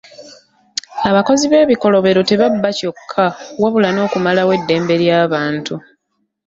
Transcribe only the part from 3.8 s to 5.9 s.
nokumalawo eddembe ly'abantu.